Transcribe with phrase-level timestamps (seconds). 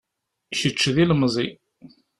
[0.59, 1.47] Kečč d ilemẓi.